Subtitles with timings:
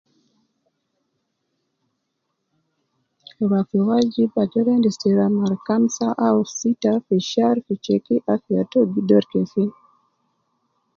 [3.37, 7.75] Rua fi wajib, ajol endis te rua mar kamsa au sita fi shar fi diktar
[7.83, 9.69] fi checki afiya too gi dor kefin